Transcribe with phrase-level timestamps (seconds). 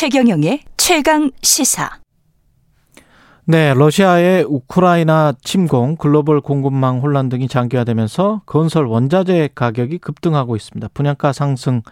[0.00, 1.90] 최경영의 최강 시사.
[3.44, 10.88] 네, 러시아의 우크라이나 침공, 글로벌 공급망 혼란 등이 장기화되면서 건설 원자재 가격이 급등하고 있습니다.
[10.94, 11.82] 분양가 상승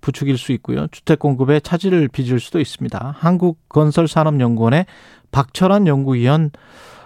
[0.00, 0.86] 부추길 수 있고요.
[0.90, 3.16] 주택 공급에 차질을 빚을 수도 있습니다.
[3.18, 4.86] 한국건설산업연구원의
[5.30, 6.52] 박철환 연구위원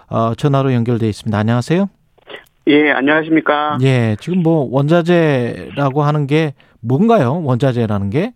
[0.07, 1.37] 어, 전화로 연결돼 있습니다.
[1.37, 1.89] 안녕하세요.
[2.67, 3.79] 예, 안녕하십니까.
[3.81, 7.43] 예, 지금 뭐 원자재라고 하는 게 뭔가요?
[7.43, 8.31] 원자재라는 게?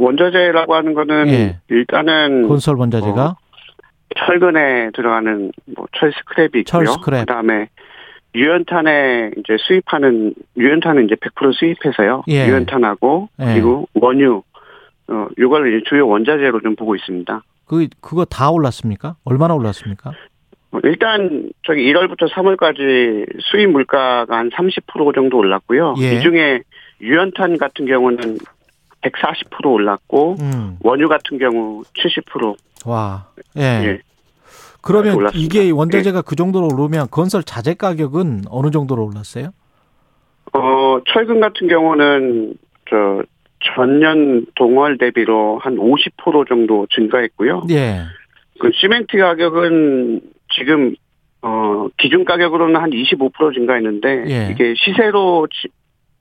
[0.00, 1.56] 어, 원자재라고 하는 거는 예.
[1.68, 3.36] 일단은 건설 원자재가 어,
[4.16, 6.96] 철근에 들어가는 뭐 철 스크랩이 철 있고요.
[6.96, 7.20] 스크랩.
[7.20, 7.68] 그다음에
[8.34, 12.22] 유연탄에 이제 수입하는 유연탄은 이제 100% 수입해서요.
[12.28, 12.46] 예.
[12.48, 13.44] 유연탄하고 예.
[13.54, 14.42] 그리고 원유
[15.08, 17.42] 어 요걸 이제 주요 원자재로 좀 보고 있습니다.
[17.66, 19.16] 그 그거 다 올랐습니까?
[19.24, 20.12] 얼마나 올랐습니까?
[20.72, 25.94] 어, 일단 저기 1월부터 3월까지 수입 물가가 한 30% 정도 올랐고요.
[26.00, 26.14] 예.
[26.14, 26.60] 이 중에
[27.00, 28.38] 유연탄 같은 경우는
[29.02, 30.76] 140% 올랐고 음.
[30.80, 32.56] 원유 같은 경우 70%
[32.86, 33.26] 와.
[33.56, 33.62] 예.
[33.62, 34.00] 예.
[34.82, 35.38] 그러면 올랐습니다.
[35.38, 35.44] 예.
[35.64, 39.50] 이게 원자재가 그 정도로 오르면 건설 자재 가격은 어느 정도로 올랐어요?
[40.52, 42.54] 어, 철근 같은 경우는
[42.88, 43.22] 저
[43.62, 47.64] 전년 동월 대비로 한 50% 정도 증가했고요.
[47.70, 48.04] 예.
[48.58, 50.20] 그 시멘트 가격은
[50.54, 50.94] 지금
[51.42, 54.50] 어 기준 가격으로는 한 25% 증가했는데 예.
[54.50, 55.46] 이게 시세로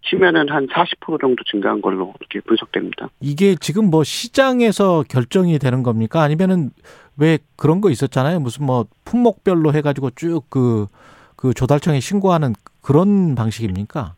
[0.04, 3.10] 치, 치면은 한 40% 정도 증가한 걸로 이렇게 분석됩니다.
[3.20, 6.22] 이게 지금 뭐 시장에서 결정이 되는 겁니까?
[6.22, 6.72] 아니면은
[7.18, 8.40] 왜 그런 거 있었잖아요.
[8.40, 14.14] 무슨 뭐 품목별로 해가지고 쭉그그 조달청에 신고하는 그런 방식입니까?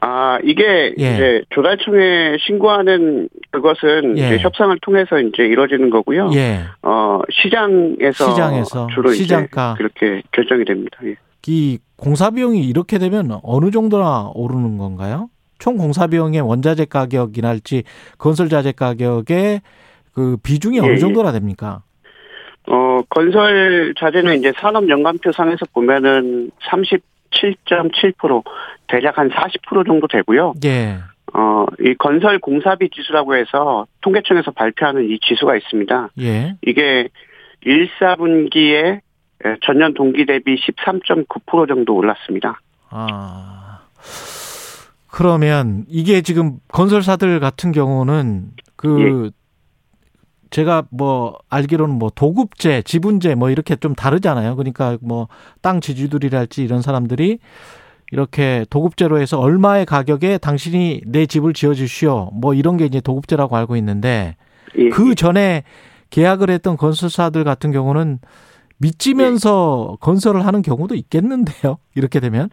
[0.00, 1.14] 아 이게 예.
[1.14, 4.26] 이제 조달청에 신고하는 그것은 예.
[4.26, 6.30] 이제 협상을 통해서 이제 이루어지는 거고요.
[6.34, 6.60] 예.
[6.82, 9.74] 어 시장에서, 시장에서 주로 시장가.
[9.74, 10.98] 이제 그렇게 결정이 됩니다.
[11.04, 11.16] 예.
[11.46, 15.30] 이 공사 비용이 이렇게 되면 어느 정도나 오르는 건가요?
[15.58, 17.84] 총 공사 비용의 원자재 가격이랄지
[18.18, 19.62] 건설 자재 가격의
[20.12, 20.96] 그 비중이 예, 어느 예.
[20.98, 21.82] 정도나 됩니까?
[22.68, 28.42] 어, 건설 자재는 이제 산업 연관표 상에서 보면은 37.7%
[28.88, 30.54] 대략 한 40% 정도 되고요.
[30.64, 30.98] 예.
[31.34, 36.10] 어, 이 건설 공사비 지수라고 해서 통계청에서 발표하는 이 지수가 있습니다.
[36.20, 36.56] 예.
[36.62, 37.08] 이게
[37.64, 39.00] 1, 4분기에
[39.62, 42.60] 전년 동기 대비 13.9% 정도 올랐습니다.
[42.90, 43.80] 아.
[45.10, 49.30] 그러면 이게 지금 건설사들 같은 경우는 그
[50.50, 54.56] 제가 뭐 알기로는 뭐 도급제, 지분제 뭐 이렇게 좀 다르잖아요.
[54.56, 55.28] 그러니까 뭐
[55.62, 57.38] 땅 지주들이랄지 이런 사람들이
[58.12, 62.30] 이렇게 도급제로 해서 얼마의 가격에 당신이 내 집을 지어 주시오.
[62.32, 64.36] 뭐 이런 게 이제 도급제라고 알고 있는데
[64.78, 64.88] 예.
[64.88, 65.64] 그 전에
[66.10, 68.18] 계약을 했던 건설사들 같은 경우는
[68.80, 71.78] 믿지면서 건설을 하는 경우도 있겠는데요.
[71.94, 72.48] 이렇게 되면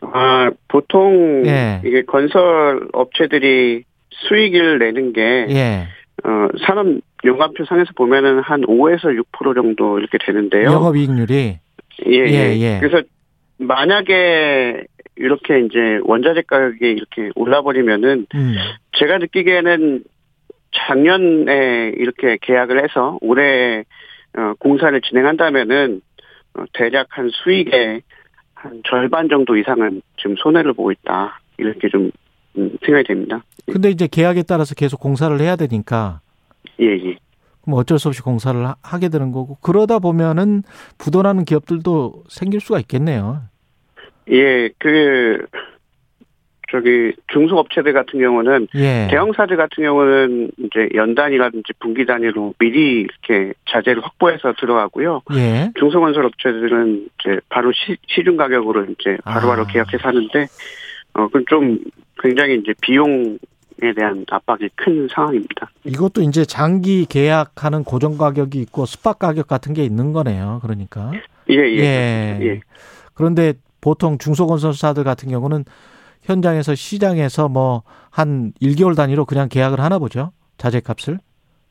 [0.00, 1.80] 아, 보통 예.
[1.84, 5.88] 이게 건설 업체들이 수익을 내는 게 예.
[6.24, 6.86] 어, 산업
[7.24, 10.64] 연관표 상에서 보면은 한 5에서 6% 정도 이렇게 되는데요.
[10.64, 11.58] 영업이익률이
[12.06, 12.26] 예, 예.
[12.26, 12.78] 예, 예.
[12.80, 13.06] 그래서
[13.58, 14.84] 만약에
[15.16, 18.54] 이렇게 이제 원자재 가격이 이렇게 올라버리면은 음.
[18.98, 20.02] 제가 느끼기에는
[20.74, 23.82] 작년에 이렇게 계약을 해서 올해 어,
[24.58, 26.00] 공사를 진행한다면은
[26.54, 28.02] 어, 대략 한 수익의
[28.54, 31.40] 한 절반 정도 이상은 지금 손해를 보고 있다.
[31.58, 32.10] 이렇게 좀
[32.56, 33.42] 음, 생각이 됩니다.
[33.66, 36.20] 근데 이제 계약에 따라서 계속 공사를 해야 되니까
[36.80, 37.16] 예, 예.
[37.62, 40.62] 그럼 어쩔 수 없이 공사를 하- 하게 되는 거고 그러다 보면은
[40.98, 43.42] 부도나는 기업들도 생길 수가 있겠네요.
[44.30, 45.46] 예, 그
[46.72, 49.06] 저기 중소업체들 같은 경우는 예.
[49.10, 55.20] 대형사들 같은 경우는 이제 연단이라든지 분기 단위로 미리 이렇게 자재를 확보해서 들어가고요.
[55.34, 55.70] 예.
[55.78, 59.66] 중소건설 업체들은 이제 바로 시, 시중 가격으로 이제 바로바로 아.
[59.66, 60.46] 계약해서 하는데
[61.12, 61.78] 어, 그건 좀
[62.18, 63.38] 굉장히 이제 비용
[63.80, 65.68] 에 대한 압박이 큰 상황입니다.
[65.84, 70.60] 이것도 이제 장기 계약하는 고정 가격이 있고 스팟 가격 같은 게 있는 거네요.
[70.62, 71.10] 그러니까.
[71.50, 71.78] 예, 예.
[71.78, 72.38] 예.
[72.42, 72.60] 예.
[73.14, 75.64] 그런데 보통 중소건설사들 같은 경우는
[76.22, 77.82] 현장에서 시장에서 뭐
[78.14, 80.32] 한 1개월 단위로 그냥 계약을 하나 보죠.
[80.58, 81.16] 자재 값을.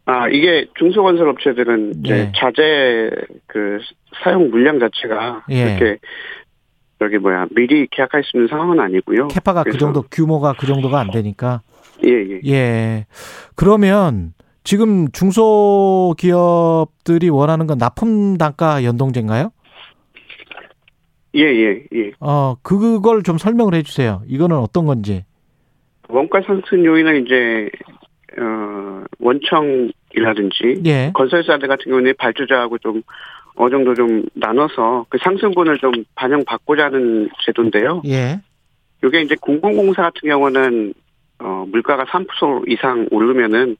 [0.05, 2.31] 아, 이게 중소건설 업체들은 이제 예.
[2.35, 3.11] 자재
[3.45, 3.77] 그
[4.23, 5.75] 사용 물량 자체가 예.
[5.77, 5.99] 이렇게
[6.97, 9.27] 저기 뭐야 미리 계약할 수 있는 상황은 아니고요.
[9.27, 11.61] 캐파가 그 그래서- 정도 규모가 그 정도가 안 되니까.
[12.07, 12.39] 예, 예.
[12.47, 13.05] 예.
[13.55, 14.33] 그러면
[14.63, 19.51] 지금 중소기업들이 원하는 건 납품 단가 연동제인가요?
[21.35, 22.11] 예, 예, 예.
[22.19, 24.21] 어, 그걸 좀 설명을 해 주세요.
[24.27, 25.23] 이거는 어떤 건지.
[26.09, 27.69] 원가 상승 요인은 이제
[28.37, 31.11] 어 원청이라든지 예.
[31.13, 33.01] 건설사들 같은 경우는 발주자하고 좀
[33.55, 38.01] 어느 정도 좀 나눠서 그 상승분을 좀 반영받고자 하는 제도인데요.
[38.07, 38.39] 예.
[39.03, 40.93] 이게 이제 공공공사 같은 경우는
[41.39, 43.75] 어 물가가 3% 이상 오르면은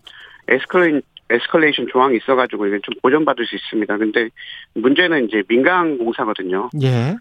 [0.47, 3.97] 에스컬레 에스컬레이션 조항이 있어가지고 이게 좀 보전받을 수 있습니다.
[3.97, 4.29] 근데
[4.73, 6.69] 문제는 이제 민간 공사거든요.
[6.81, 7.15] 예.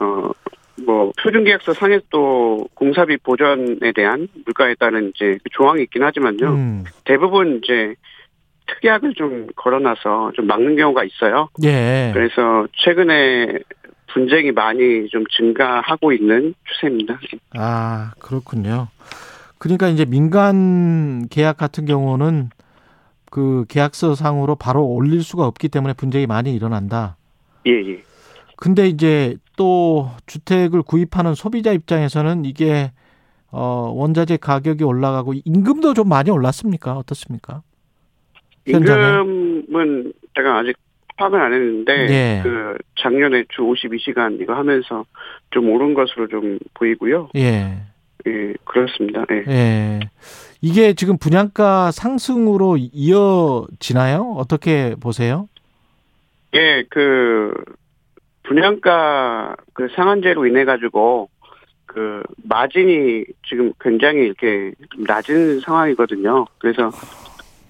[0.00, 0.30] 어,
[0.86, 6.48] 뭐, 표준계약서 상에도 공사비 보전에 대한 물가에 따른 이제 그 조항이 있긴 하지만요.
[6.48, 6.84] 음.
[7.04, 7.94] 대부분 이제
[8.66, 11.48] 특약을 좀 걸어놔서 좀 막는 경우가 있어요.
[11.64, 12.10] 예.
[12.14, 13.58] 그래서 최근에
[14.12, 17.18] 분쟁이 많이 좀 증가하고 있는 추세입니다.
[17.56, 18.88] 아, 그렇군요.
[19.58, 22.50] 그러니까 이제 민간 계약 같은 경우는
[23.30, 27.16] 그 계약서 상으로 바로 올릴 수가 없기 때문에 분쟁이 많이 일어난다.
[27.66, 28.02] 예, 예.
[28.60, 32.92] 근데 이제 또 주택을 구입하는 소비자 입장에서는 이게
[33.50, 36.96] 어 원자재 가격이 올라가고 임금도 좀 많이 올랐습니까?
[36.96, 37.62] 어떻습니까?
[38.68, 39.02] 현장에?
[39.02, 40.76] 임금은 제가 아직
[41.16, 42.40] 파악은 안 했는데 예.
[42.42, 45.04] 그 작년에 주 52시간 이거 하면서
[45.50, 47.30] 좀 오른 것으로 좀 보이고요.
[47.36, 47.78] 예.
[48.26, 49.24] 예, 그렇습니다.
[49.30, 49.44] 예.
[49.48, 50.00] 예.
[50.60, 54.34] 이게 지금 분양가 상승으로 이어지나요?
[54.36, 55.48] 어떻게 보세요?
[56.54, 57.54] 예, 그
[58.42, 61.28] 분양가 그 상한제로 인해 가지고
[61.86, 66.46] 그 마진이 지금 굉장히 이렇게 좀 낮은 상황이거든요.
[66.58, 66.90] 그래서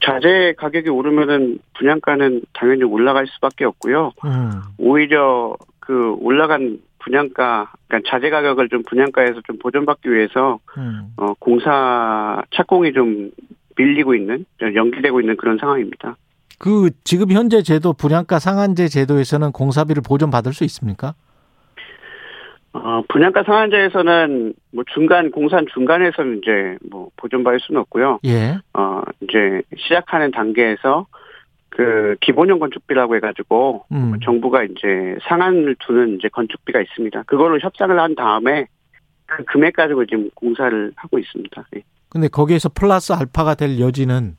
[0.02, 4.12] 자재 가격이 오르면은 분양가는 당연히 올라갈 수밖에 없고요.
[4.24, 4.60] 음.
[4.78, 11.12] 오히려 그 올라간 분양가, 그러니까 자재 가격을 좀 분양가에서 좀 보전받기 위해서 음.
[11.16, 13.30] 어 공사 착공이 좀
[13.76, 16.16] 밀리고 있는 연기되고 있는 그런 상황입니다.
[16.60, 21.14] 그 지금 현재 제도 분양가 상한제 제도에서는 공사비를 보전받을 수 있습니까?
[22.74, 28.18] 어, 분양가 상한제에서는 뭐 중간 공산 중간에서는 이제 뭐 보존받을 수는 없고요.
[28.26, 28.58] 예.
[28.74, 31.06] 어 이제 시작하는 단계에서
[31.70, 34.20] 그 기본형 건축비라고 해가지고 음.
[34.22, 37.22] 정부가 이제 상한을 두는 이제 건축비가 있습니다.
[37.22, 38.66] 그거를 협상을 한 다음에
[39.24, 41.64] 그 금액 가지고 지금 공사를 하고 있습니다.
[41.76, 41.82] 예.
[42.10, 44.36] 근데 거기에서 플러스 알파가 될 여지는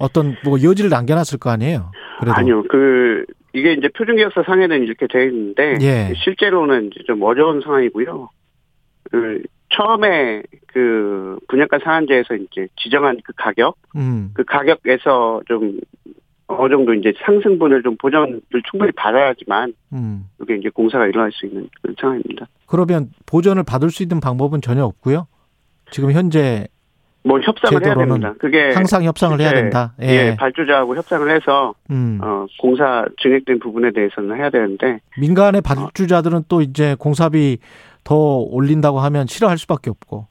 [0.00, 1.92] 어떤 뭐 여지를 남겨놨을 거 아니에요?
[2.18, 6.12] 그래도 아니요, 그 이게 이제 표준계약서 상에는 이렇게 되어 있는데 예.
[6.24, 8.30] 실제로는 좀 어려운 상황이고요.
[9.10, 14.30] 그 처음에 그 분양가 상한제에서 이제 지정한 그 가격, 음.
[14.34, 15.78] 그 가격에서 좀
[16.46, 20.24] 어느 정도 이제 상승분을 좀 보전을 충분히 받아야지만 음.
[20.42, 22.46] 이게 이제 공사가 일어날 수 있는 그런 상황입니다.
[22.66, 25.26] 그러면 보전을 받을 수 있는 방법은 전혀 없고요.
[25.90, 26.66] 지금 현재
[27.22, 28.34] 뭐 협상을 해야 됩니다.
[28.38, 29.92] 그게 항상 협상을 해야 된다.
[30.00, 30.06] 예.
[30.06, 32.18] 예, 발주자하고 협상을 해서 음.
[32.22, 37.58] 어, 공사 증액된 부분에 대해서는 해야 되는데 민간의 발주자들은 또 이제 공사비
[38.04, 40.26] 더 올린다고 하면 싫어할 수밖에 없고.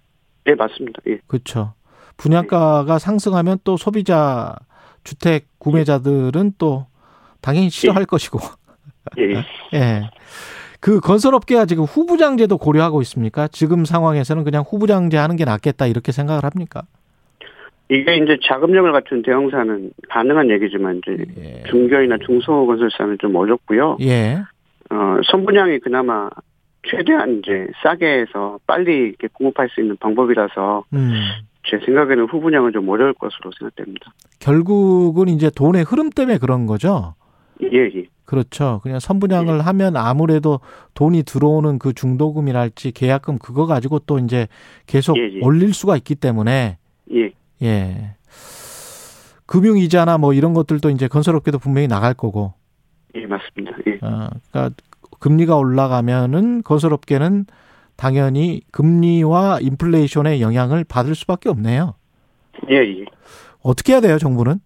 [0.47, 1.01] 예 맞습니다.
[1.07, 1.19] 예.
[1.27, 1.73] 그렇죠.
[2.17, 4.55] 분양가가 상승하면 또 소비자
[5.03, 6.87] 주택 구매자들은 또
[7.41, 8.39] 당연히 싫어할 것이고.
[9.19, 9.43] 예.
[9.73, 10.09] 예.
[10.79, 13.47] 그 건설업계가 지금 후부장제도 고려하고 있습니까?
[13.47, 16.83] 지금 상황에서는 그냥 후부장제 하는 게 낫겠다 이렇게 생각을 합니까?
[17.89, 21.63] 이게 이제 자금력을 갖춘 대형사는 가능한 얘기지만 이제 예.
[21.69, 23.97] 중견이나 중소 건설사는 좀 어렵고요.
[24.01, 24.37] 예.
[24.91, 26.29] 어, 선분양이 그나마
[26.87, 31.11] 최대한 이제 싸게 해서 빨리 이렇게 공급할 수 있는 방법이라서 음.
[31.65, 34.11] 제 생각에는 후분양은 좀 어려울 것으로 생각됩니다.
[34.39, 37.15] 결국은 이제 돈의 흐름 때문에 그런 거죠.
[37.63, 38.05] 예, 예.
[38.25, 38.79] 그렇죠.
[38.83, 40.59] 그냥 선분양을 하면 아무래도
[40.93, 44.47] 돈이 들어오는 그 중도금이랄지 계약금 그거 가지고 또 이제
[44.85, 45.39] 계속 예, 예.
[45.41, 46.77] 올릴 수가 있기 때문에
[47.13, 47.33] 예.
[47.63, 48.15] 예.
[49.45, 52.53] 금융 이자나 뭐 이런 것들도 이제 건설업계도 분명히 나갈 거고.
[53.15, 53.75] 예, 맞습니다.
[53.87, 53.93] 예.
[54.05, 54.75] 어, 그러니까
[55.19, 57.45] 금리가 올라가면은 건설업계는
[57.95, 61.95] 당연히 금리와 인플레이션의 영향을 받을 수밖에 없네요.
[62.69, 63.05] 예, 예.
[63.61, 64.59] 어떻게 해야 돼요, 정부는?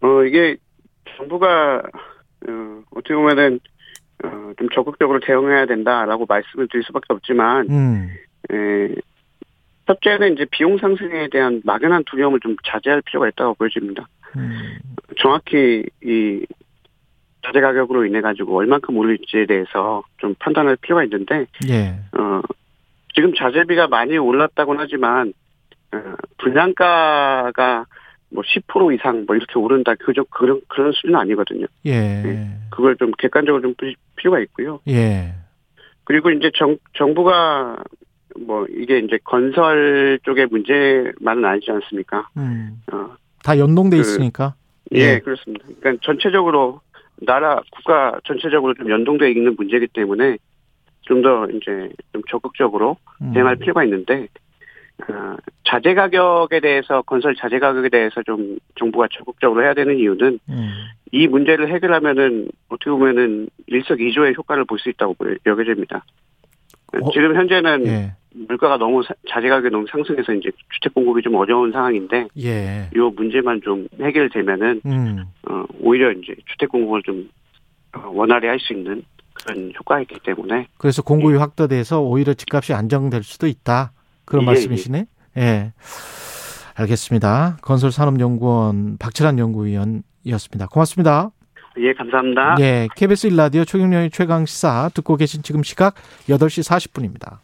[0.00, 0.56] 어, 이게
[1.16, 1.82] 정부가
[2.48, 3.60] 어, 어떻게 보면은
[4.24, 8.10] 어, 좀 적극적으로 대응해야 된다라고 말씀을 드릴 수밖에 없지만 음.
[8.50, 8.94] 에,
[9.86, 14.08] 첫째는 이제 비용 상승에 대한 막연한 두려움을 좀 자제할 필요가 있다고 보여집니다.
[14.36, 14.78] 음.
[15.18, 16.44] 정확히 이
[17.44, 21.94] 자재 가격으로 인해 가지고 얼만큼 오를지에 대해서 좀 판단할 필요가 있는데 예.
[22.18, 22.42] 어
[23.14, 25.32] 지금 자재비가 많이 올랐다고는 하지만
[25.92, 27.86] 어, 분양가가
[28.30, 31.66] 뭐 10% 이상 뭐 이렇게 오른다 그저 그런 그런 수준은 아니거든요.
[31.86, 32.48] 예.
[32.70, 33.74] 그걸 좀 객관적으로 좀
[34.16, 34.80] 필요가 있고요.
[34.88, 35.34] 예.
[36.04, 37.76] 그리고 이제 정 정부가
[38.40, 42.28] 뭐 이게 이제 건설 쪽의 문제만은 아니지 않습니까?
[42.36, 42.82] 음.
[42.92, 44.54] 어, 다 연동돼 그- 있으니까.
[44.94, 45.18] 예, 예.
[45.18, 45.64] 그렇습니다.
[45.80, 46.80] 그러니까 전체적으로
[47.22, 50.36] 나라 국가 전체적으로 좀 연동되어 있는 문제이기 때문에
[51.02, 53.32] 좀 더 이제 좀 적극적으로 음.
[53.32, 54.26] 대응할 필요가 있는데
[55.08, 60.70] 어, 자재 가격에 대해서 건설 자재 가격에 대해서 좀 정부가 적극적으로 해야 되는 이유는 음.
[61.12, 66.04] 이 문제를 해결하면은 어떻게 보면은 일석이조의 효과를 볼 수 있다고 여겨집니다.
[67.00, 67.10] 어?
[67.12, 68.12] 지금 현재는 예.
[68.48, 72.90] 물가가 너무 사- 자재 가격이 너무 상승해서 이제 주택 공급이 좀 어려운 상황인데 예.
[72.94, 75.24] 이 문제만 좀 해결되면은 음.
[75.48, 77.28] 어, 오히려 이제 주택 공급을 좀
[77.94, 79.02] 어, 원활히 할 수 있는
[79.34, 83.92] 그런 효과가 있기 때문에 그래서 공급이 확대돼서 오히려 집값이 안정될 수도 있다.
[84.26, 85.06] 그런 예, 말씀이시네.
[85.38, 85.72] 예.
[86.74, 87.56] 알겠습니다.
[87.62, 90.66] 건설산업연구원 박철환 연구위원이었습니다.
[90.66, 91.30] 고맙습니다.
[91.78, 92.56] 예 감사합니다.
[92.60, 92.88] 예.
[92.96, 95.94] KBS 1라디오 최경련의 최강 시사 듣고 계신 지금 시각
[96.28, 97.38] 8시 40분입니다.